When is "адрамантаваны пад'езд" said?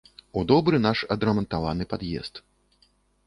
1.15-2.41